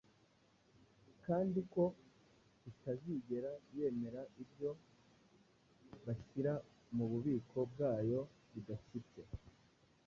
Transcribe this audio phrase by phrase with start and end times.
[1.25, 1.83] kandi ko
[2.71, 4.71] itazigera yemera ibyo
[6.05, 6.53] bashyira
[6.95, 8.21] mu bubiko bwayo
[8.53, 9.21] bidashyitse